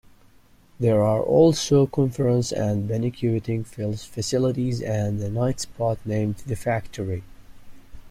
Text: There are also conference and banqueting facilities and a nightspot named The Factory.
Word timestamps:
There 0.79 1.03
are 1.03 1.21
also 1.21 1.85
conference 1.85 2.51
and 2.51 2.87
banqueting 2.87 3.63
facilities 3.63 4.81
and 4.81 5.21
a 5.21 5.29
nightspot 5.29 5.99
named 6.05 6.37
The 6.37 6.55
Factory. 6.55 7.23